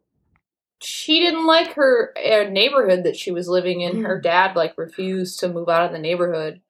[0.80, 4.02] she didn't like her uh, neighborhood that she was living in.
[4.04, 6.60] Her dad, like, refused to move out of the neighborhood.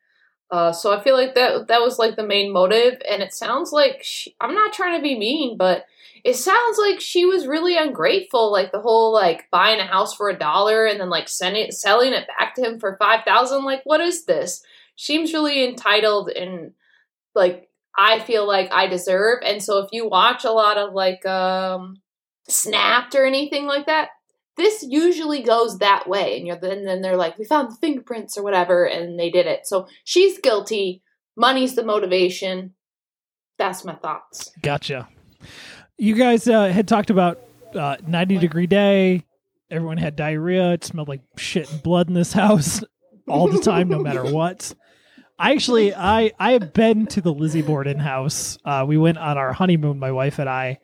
[0.52, 3.72] Uh, so I feel like that that was like the main motive, and it sounds
[3.72, 5.86] like she, I'm not trying to be mean, but
[6.24, 8.52] it sounds like she was really ungrateful.
[8.52, 12.12] Like the whole like buying a house for a dollar and then like sending selling
[12.12, 13.64] it back to him for five thousand.
[13.64, 14.62] Like what is this?
[14.96, 16.72] Seems really entitled and
[17.34, 19.40] like I feel like I deserve.
[19.44, 21.96] And so if you watch a lot of like um
[22.48, 24.08] Snapped or anything like that,
[24.56, 28.36] this usually goes that way and you're then then they're like we found the fingerprints
[28.36, 31.02] or whatever and they did it so she's guilty
[31.36, 32.74] money's the motivation
[33.58, 35.08] that's my thoughts Gotcha.
[35.98, 37.40] You guys uh, had talked about
[37.74, 39.24] uh, 90 degree day.
[39.70, 40.72] Everyone had diarrhea.
[40.72, 42.82] It smelled like shit and blood in this house
[43.28, 44.74] all the time, no matter what.
[45.42, 48.58] I actually, I I have been to the Lizzie Borden house.
[48.64, 50.78] Uh, we went on our honeymoon, my wife and I,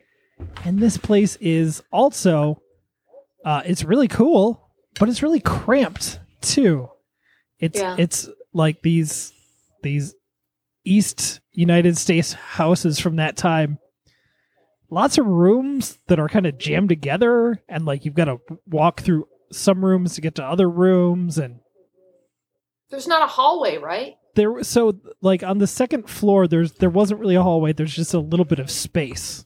[0.65, 2.61] and this place is also,
[3.45, 4.69] uh, it's really cool,
[4.99, 6.89] but it's really cramped too.
[7.59, 7.95] It's Yeah.
[7.97, 9.31] it's like these
[9.81, 10.13] these
[10.83, 13.79] East United States houses from that time
[14.91, 19.01] lots of rooms that are kind of jammed together and like you've got to walk
[19.01, 21.59] through some rooms to get to other rooms and
[22.89, 27.19] there's not a hallway right there so like on the second floor there's there wasn't
[27.19, 29.45] really a hallway there's just a little bit of space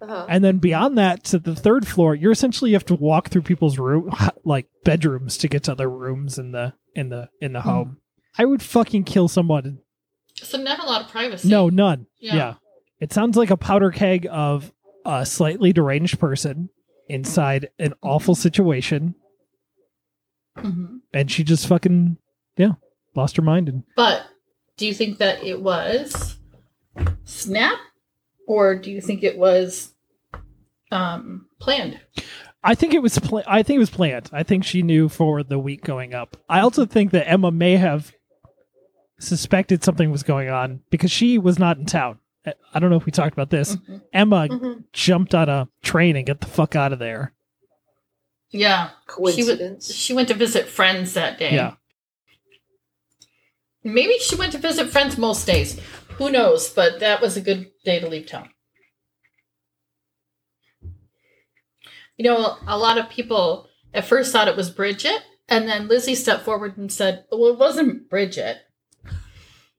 [0.00, 0.26] uh-huh.
[0.28, 3.42] and then beyond that to the third floor you're essentially you have to walk through
[3.42, 4.10] people's room
[4.44, 7.98] like bedrooms to get to other rooms in the in the in the home
[8.38, 9.78] i would fucking kill someone
[10.42, 11.48] So not a lot of privacy.
[11.48, 12.34] no none Yeah.
[12.36, 12.54] yeah
[13.00, 14.72] it sounds like a powder keg of
[15.04, 16.68] a slightly deranged person
[17.08, 19.14] inside an awful situation
[20.56, 21.00] Mhm.
[21.12, 22.16] and she just fucking
[22.56, 22.72] yeah
[23.16, 24.22] lost her mind and But
[24.76, 26.36] do you think that it was
[27.24, 27.78] snap,
[28.46, 29.94] or do you think it was
[30.90, 32.00] um, planned?
[32.62, 34.28] i think it was pla- i think it was planned.
[34.32, 36.36] I think she knew for the week going up.
[36.48, 38.12] I also think that emma may have
[39.18, 42.18] suspected something was going on because she was not in town.
[42.46, 43.76] I- i don't know if we talked about this.
[43.76, 44.02] Mhm.
[44.12, 44.84] emma Mhm.
[44.92, 47.32] jumped on a train and get the fuck out of there.
[48.50, 49.92] Yeah, coincidence.
[49.94, 51.54] she went to visit friends that day.
[51.54, 51.74] yeah
[53.86, 55.80] Maybe she went to visit friends most days.
[56.18, 56.68] Who knows?
[56.68, 58.50] But that was a good day to leave town.
[62.16, 66.14] You know, a lot of people at first thought it was Bridget, and then Lizzie
[66.14, 68.58] stepped forward and said, "Well, it wasn't Bridget."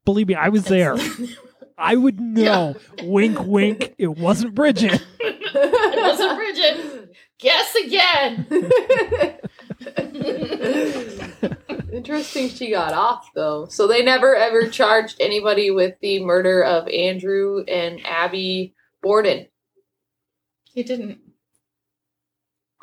[0.06, 0.96] believe me i was there
[1.78, 2.76] I would know.
[3.04, 3.94] wink, wink.
[4.00, 5.06] It wasn't Bridget.
[5.20, 7.16] It wasn't Bridget.
[7.38, 8.48] Guess again.
[12.10, 13.66] Interesting she got off though.
[13.68, 19.48] So they never ever charged anybody with the murder of Andrew and Abby Borden.
[20.74, 21.20] he didn't.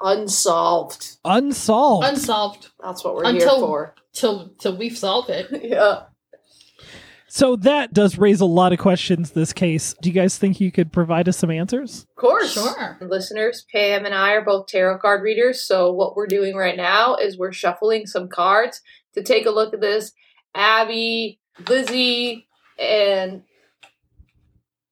[0.02, 1.16] Unsolved.
[1.24, 2.06] Unsolved.
[2.06, 3.94] Unsolved That's what we're Until- here for.
[4.12, 5.48] till till we solve it.
[5.64, 6.04] Yeah.
[7.28, 9.94] so that does raise a lot of questions, this case.
[10.02, 12.06] Do you guys think you could provide us some answers?
[12.10, 12.52] Of course.
[12.52, 12.98] Sure.
[13.00, 17.14] Listeners, Pam and I are both tarot card readers, so what we're doing right now
[17.16, 18.80] is we're shuffling some cards
[19.14, 20.12] to take a look at this.
[20.54, 22.46] Abby, Lizzie,
[22.78, 23.42] and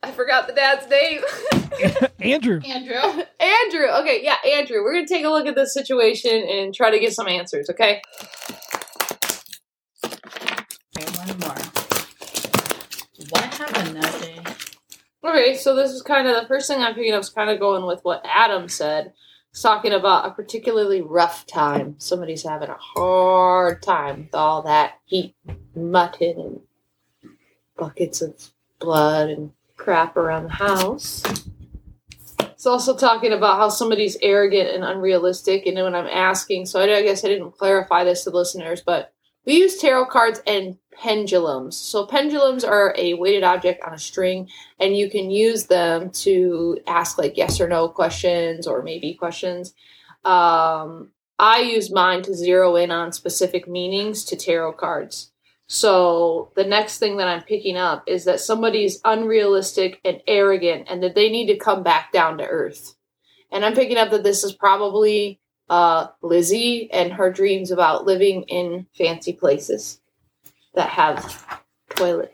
[0.02, 1.20] I forgot the dad's name.
[2.20, 2.60] Andrew.
[2.64, 3.24] Andrew.
[3.40, 3.86] Andrew.
[4.00, 4.82] Okay, yeah, Andrew.
[4.82, 8.02] We're gonna take a look at this situation and try to get some answers, okay?
[10.04, 11.56] Okay, one more.
[13.30, 14.38] What happened that day?
[15.24, 17.60] Okay, so this is kind of the first thing I'm picking up is kind of
[17.60, 19.12] going with what Adam said.
[19.60, 21.94] Talking about a particularly rough time.
[21.98, 25.34] Somebody's having a hard time with all that heat,
[25.76, 26.60] mutton, and
[27.76, 31.22] buckets of blood and crap around the house.
[32.40, 35.66] It's also talking about how somebody's arrogant and unrealistic.
[35.66, 39.12] And when I'm asking, so I guess I didn't clarify this to the listeners, but
[39.44, 41.76] we use tarot cards and pendulums.
[41.76, 46.78] So pendulums are a weighted object on a string and you can use them to
[46.86, 49.74] ask like yes or no questions or maybe questions.
[50.24, 55.32] Um, I use mine to zero in on specific meanings to tarot cards.
[55.66, 61.02] So the next thing that I'm picking up is that somebody's unrealistic and arrogant and
[61.02, 62.94] that they need to come back down to earth.
[63.50, 65.40] And I'm picking up that this is probably
[65.72, 70.02] uh, Lizzie and her dreams about living in fancy places
[70.74, 72.30] that have toilet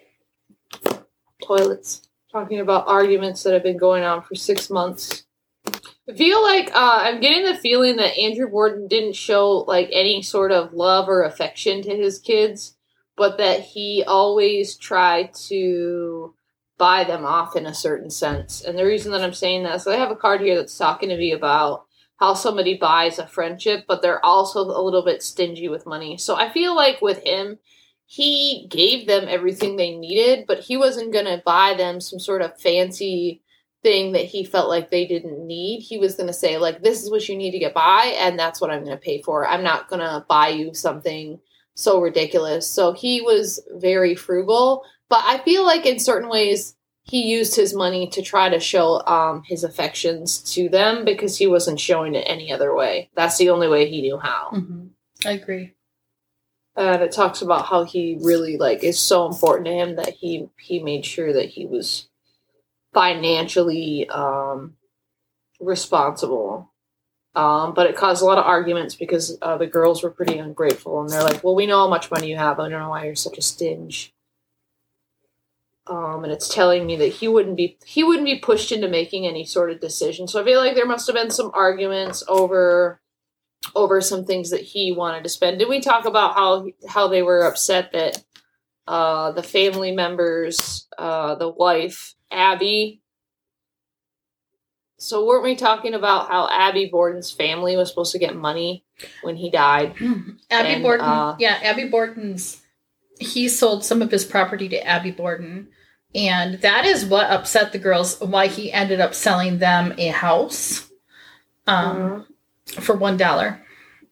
[1.44, 2.02] toilets.
[2.32, 5.24] Talking about arguments that have been going on for six months.
[5.64, 10.20] I feel like uh, I'm getting the feeling that Andrew Borden didn't show like any
[10.20, 12.76] sort of love or affection to his kids,
[13.16, 16.34] but that he always tried to
[16.76, 18.62] buy them off in a certain sense.
[18.62, 21.10] And the reason that I'm saying that is I have a card here that's talking
[21.10, 21.84] to me about
[22.18, 26.18] how somebody buys a friendship, but they're also a little bit stingy with money.
[26.18, 27.58] So I feel like with him,
[28.06, 32.42] he gave them everything they needed, but he wasn't going to buy them some sort
[32.42, 33.42] of fancy
[33.82, 35.80] thing that he felt like they didn't need.
[35.80, 38.38] He was going to say, like, this is what you need to get by, and
[38.38, 39.46] that's what I'm going to pay for.
[39.46, 41.38] I'm not going to buy you something
[41.74, 42.68] so ridiculous.
[42.68, 46.74] So he was very frugal, but I feel like in certain ways,
[47.10, 51.46] he used his money to try to show um, his affections to them because he
[51.46, 53.08] wasn't showing it any other way.
[53.14, 54.50] That's the only way he knew how.
[54.52, 54.86] Mm-hmm.
[55.26, 55.74] I agree.
[56.76, 60.48] and it talks about how he really like is so important to him that he
[60.58, 62.08] he made sure that he was
[62.94, 64.76] financially um
[65.60, 66.70] responsible
[67.34, 71.00] um but it caused a lot of arguments because uh, the girls were pretty ungrateful
[71.00, 73.04] and they're like well we know how much money you have i don't know why
[73.04, 74.12] you're such a stinge
[75.88, 79.26] um and it's telling me that he wouldn't be he wouldn't be pushed into making
[79.26, 83.00] any sort of decision so i feel like there must have been some arguments over
[83.74, 85.58] over some things that he wanted to spend.
[85.58, 88.22] Did we talk about how how they were upset that
[88.86, 93.02] uh, the family members, uh, the wife Abby?
[94.98, 98.84] So weren't we talking about how Abby Borden's family was supposed to get money
[99.22, 99.94] when he died?
[99.96, 101.04] Abby And, Borden.
[101.06, 102.62] uh, yeah, Abby Borden's.
[103.20, 105.68] He sold some of his property to Abby Borden,
[106.14, 108.20] and that is what upset the girls.
[108.20, 110.88] Why he ended up selling them a house,
[111.66, 112.26] um,
[112.66, 112.82] Mhm.
[112.82, 113.64] for one dollar,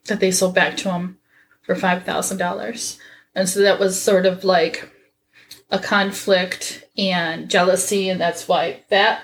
[0.06, 1.18] that they sold back to him
[1.62, 2.98] for five thousand dollars,
[3.34, 4.90] and so that was sort of like
[5.70, 9.22] a conflict and jealousy, and that's why that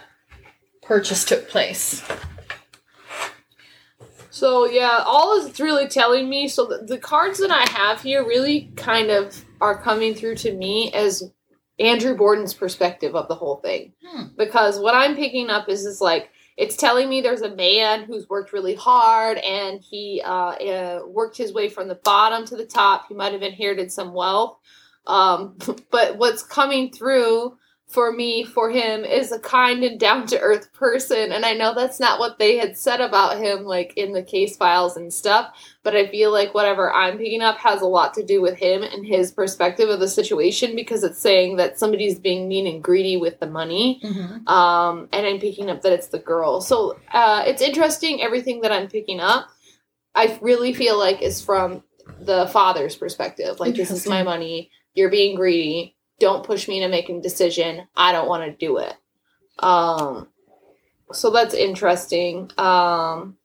[0.82, 2.02] purchase took place.
[4.30, 6.48] So yeah, all it's really telling me.
[6.48, 10.52] So the, the cards that I have here really kind of are coming through to
[10.52, 11.30] me as
[11.82, 13.92] Andrew Borden's perspective of the whole thing.
[14.04, 14.26] Hmm.
[14.36, 18.28] Because what I'm picking up is is like it's telling me there's a man who's
[18.28, 22.66] worked really hard and he uh, uh, worked his way from the bottom to the
[22.66, 23.06] top.
[23.08, 24.58] He might have inherited some wealth,
[25.06, 25.56] um,
[25.90, 27.56] but what's coming through
[27.92, 31.74] for me for him is a kind and down to earth person and i know
[31.74, 35.54] that's not what they had said about him like in the case files and stuff
[35.82, 38.82] but i feel like whatever i'm picking up has a lot to do with him
[38.82, 43.16] and his perspective of the situation because it's saying that somebody's being mean and greedy
[43.16, 44.48] with the money Mm-hmm.
[44.48, 46.60] um, and I'm picking up that it's the girl.
[46.60, 49.48] So uh, it's interesting everything that I'm picking up.
[50.14, 51.82] I really feel like is from
[52.20, 53.60] the father's perspective.
[53.60, 54.70] Like this is my money.
[54.94, 55.91] You're being greedy.
[56.18, 57.86] Don't push me into making a decision.
[57.96, 58.94] I don't want to do it.
[59.58, 60.28] Um,
[61.12, 62.50] so that's interesting.
[62.58, 63.36] Um,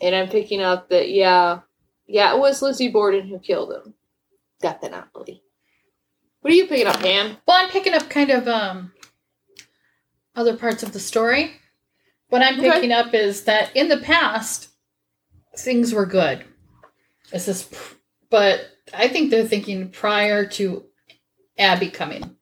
[0.00, 1.60] and I'm picking up that yeah,
[2.06, 3.94] yeah, it was Lizzie Borden who killed him.
[4.60, 5.42] Definitely.
[6.40, 7.36] What are you picking up, Pam?
[7.46, 8.92] Well, I'm picking up kind of um
[10.34, 11.52] other parts of the story.
[12.28, 12.70] What I'm Okay.
[12.70, 14.68] picking up is that in the past
[15.56, 16.44] things were good.
[17.30, 17.68] This is,
[18.30, 18.60] but
[18.94, 20.84] I think they're thinking prior to
[21.58, 22.36] Abby coming.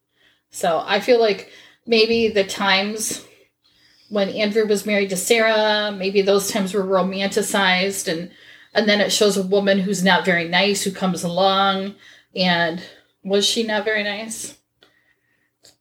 [0.51, 1.51] So I feel like
[1.87, 3.25] maybe the times
[4.09, 8.31] when Andrew was married to Sarah, maybe those times were romanticized, and
[8.75, 11.95] and then it shows a woman who's not very nice who comes along,
[12.35, 12.83] and
[13.23, 14.59] was she not very nice?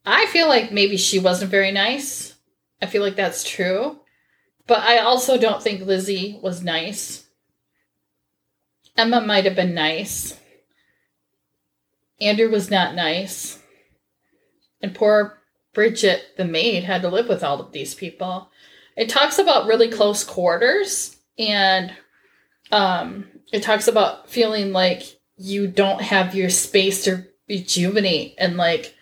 [0.05, 2.35] I feel like maybe she wasn't very nice.
[2.81, 3.99] I feel like that's true.
[4.67, 7.27] But I also don't think Lizzie was nice.
[8.95, 10.39] Emma might have been nice.
[12.21, 13.59] Andrew was not nice.
[14.81, 15.39] And poor
[15.73, 18.49] Bridget, the maid, had to live with all of these people.
[18.95, 21.93] It talks about really close quarters and
[22.71, 25.03] um, it talks about feeling like
[25.37, 28.95] you don't have your space to rejuvenate and like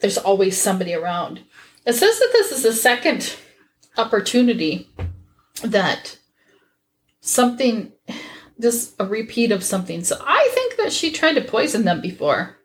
[0.00, 1.40] there's always somebody around.
[1.86, 3.36] It says that this is the second
[3.96, 4.88] opportunity
[5.62, 6.18] that
[7.20, 7.92] something
[8.60, 10.04] this a repeat of something.
[10.04, 12.56] So I think that she tried to poison them before.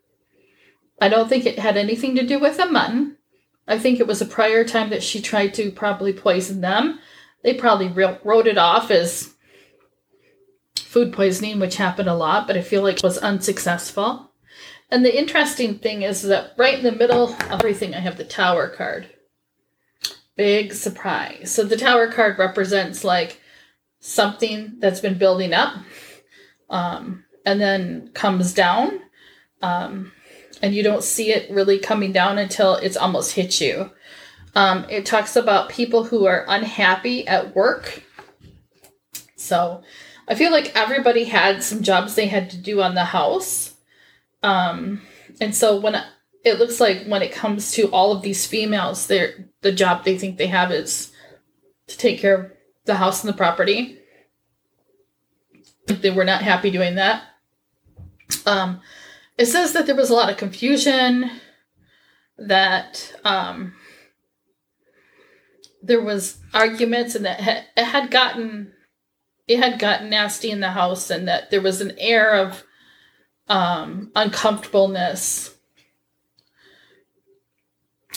[1.01, 3.17] I don't think it had anything to do with the mutton.
[3.67, 6.99] I think it was a prior time that she tried to probably poison them.
[7.43, 9.33] They probably wrote wrote it off as
[10.75, 14.31] food poisoning, which happened a lot, but I feel like was unsuccessful.
[14.89, 18.23] And the interesting thing is that right in the middle of everything, I have the
[18.23, 19.09] tower card.
[20.37, 21.51] Big surprise.
[21.51, 23.41] So the tower card represents like
[24.06, 25.74] something that's been building up
[26.70, 29.01] um, and then comes down.
[29.64, 30.12] Um,
[30.62, 33.89] and you don't see it really coming down until it's almost hit you.
[34.53, 38.03] Um, it talks about people who are unhappy at work.
[39.36, 39.82] So
[40.28, 43.74] I feel like everybody had some jobs they had to do on the house.
[44.43, 45.01] Um,
[45.41, 46.01] and so when
[46.43, 50.18] it looks like when it comes to all of these females, their the job they
[50.18, 51.12] think they have is
[51.88, 52.55] to take care of
[52.86, 53.99] the house and the property.
[55.88, 57.23] They were not happy doing that.
[58.45, 58.81] Um,
[59.38, 61.29] it says that there was a lot of confusion,
[62.38, 63.73] that um,
[65.83, 68.71] there was arguments, and that it had gotten
[69.47, 72.63] it had gotten nasty in the house, and that there was an air of
[73.47, 75.55] um, uncomfortableness.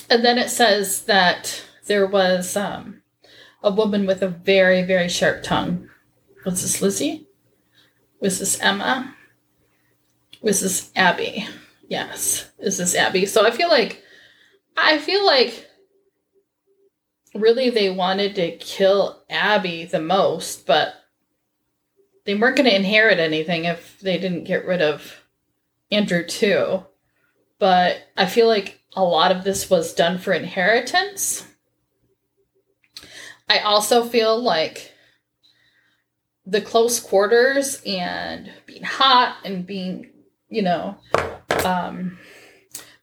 [0.08, 2.97] And then it says that there was um,
[3.62, 5.88] a woman with a very, very sharp tongue.
[6.44, 7.26] Was this Lizzie?
[8.20, 9.14] Was this Emma?
[10.40, 11.46] Was this Abby?
[11.88, 13.26] Yes, is this Abby?
[13.26, 14.02] So I feel like,
[14.76, 15.66] I feel like
[17.34, 20.94] really they wanted to kill Abby the most, but
[22.24, 25.24] they weren't going to inherit anything if they didn't get rid of
[25.90, 26.84] Andrew too.
[27.58, 31.47] But I feel like a lot of this was done for inheritance.
[33.48, 34.92] I also feel like
[36.44, 40.10] the close quarters and being hot and being,
[40.48, 40.96] you know,
[41.64, 42.18] um,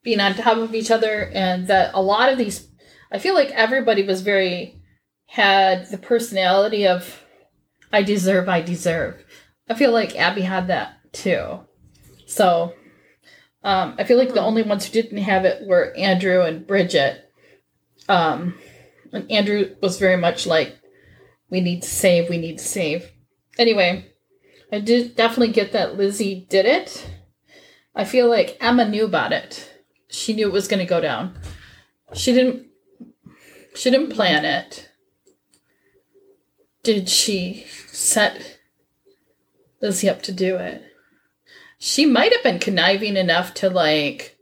[0.04, 2.68] being on top of each other, and that a lot of these,
[3.12, 4.82] I feel like everybody was very,
[5.28, 7.24] had the personality of,
[7.92, 9.24] I deserve, I deserve.
[9.68, 11.62] I feel like Abby had that too.
[12.28, 12.74] So,
[13.64, 17.32] um, I feel like the only ones who didn't have it were Andrew and Bridget.
[18.08, 18.56] Um,
[19.16, 20.78] and Andrew was very much like,
[21.50, 23.12] we need to save, we need to save.
[23.58, 24.12] Anyway,
[24.72, 27.10] I did definitely get that Lizzie did it.
[27.96, 29.72] I feel like Emma knew about it.
[30.10, 31.38] She knew it was going to go down.
[32.14, 32.68] She didn't.
[33.76, 34.90] She didn't plan it.
[36.84, 38.60] Did she set
[39.82, 40.84] Lizzie up to do it?
[41.78, 44.35] She might have been conniving enough to like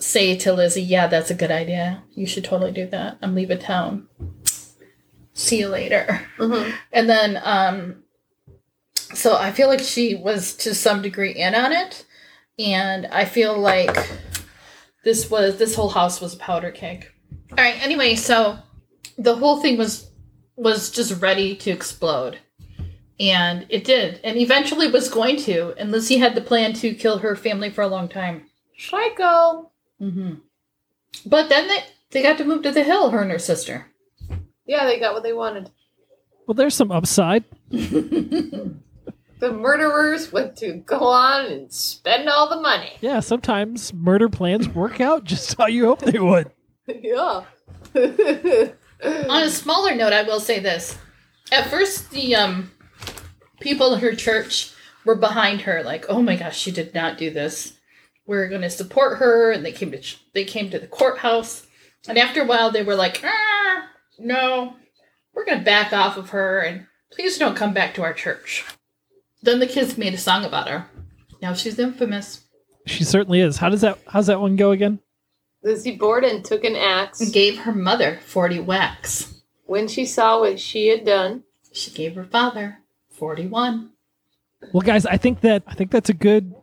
[0.00, 2.02] say to Lizzie, "Yeah, that's a good idea.
[2.12, 3.18] You should totally do that.
[3.22, 4.08] I'm leaving town.
[5.32, 6.70] See you later." Mm-hmm.
[6.92, 8.02] And then, um,
[9.14, 12.06] so I feel like she was to some degree in on it.
[12.58, 13.96] And I feel like
[15.02, 17.10] this was, this whole house was a powder keg.
[17.50, 17.82] All right.
[17.82, 18.58] Anyway, so
[19.16, 20.10] the whole thing was,
[20.56, 22.38] was just ready to explode.
[23.18, 24.20] And it did.
[24.24, 25.74] And eventually was going to.
[25.78, 28.46] And Lizzie had the plan to kill her family for a long time.
[28.78, 29.69] Psycho.
[30.00, 30.34] Hmm
[31.26, 33.86] But then they, they got to move to the hill, her and her sister.
[34.66, 35.70] Yeah, they got what they wanted.
[36.46, 37.44] Well, there's some upside.
[37.70, 38.72] the
[39.42, 42.92] murderers went to go on and spend all the money.
[43.00, 46.50] Yeah, sometimes murder plans work out just how you hope they would.
[46.86, 47.44] yeah.
[47.94, 50.98] On a smaller note, I will say this.
[51.52, 52.70] At first, the um,
[53.60, 54.72] people in her church
[55.04, 57.79] were behind her, like, "Oh my gosh, she did not do this.
[58.30, 61.66] We're going to support her." And they came to ch- they came to the courthouse,
[62.08, 64.76] and after a while, they were like, "Ah, no,
[65.34, 68.64] we're going to back off of her, and please don't come back to our church."
[69.42, 70.86] Then the kids made a song about her.
[71.42, 72.42] Now she's infamous.
[72.86, 73.56] She certainly is.
[73.56, 75.00] How does that how's that one go again?
[75.62, 77.20] Lizzie Borden took an axe.
[77.20, 79.42] And gave her mother forty whacks.
[79.66, 82.78] When she saw what she had done, She gave her father
[83.10, 83.90] forty-one.
[84.72, 86.54] Well, guys, I think that I think that's a good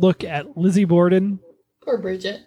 [0.00, 1.40] look at Lizzie Borden.
[1.82, 2.40] Poor Bridget.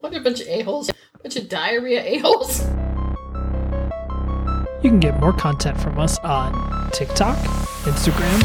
[0.00, 0.90] What a bunch of a-holes.
[1.22, 2.60] Bunch of diarrhea a-holes.
[4.82, 7.36] You can get more content from us on TikTok,
[7.84, 8.38] Instagram,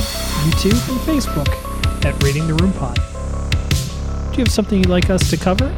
[0.49, 2.95] YouTube, and Facebook at Reading the Room Pod.
[4.31, 5.71] Do you have something you'd like us to cover?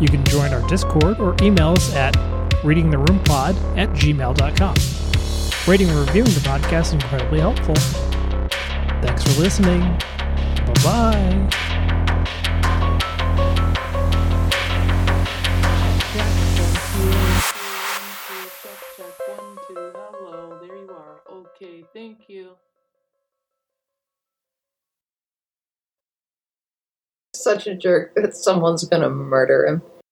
[0.00, 2.14] You can join our Discord or email us at
[2.62, 4.74] readingtheroompod at gmail.com.
[5.70, 7.74] Rating and reviewing the podcast is incredibly helpful.
[9.00, 9.98] Thanks for listening.
[10.66, 11.48] Bye bye.
[19.68, 21.20] Hello, there you are.
[21.30, 22.56] Okay, thank you.
[27.34, 29.82] Such a jerk that someone's gonna murder him.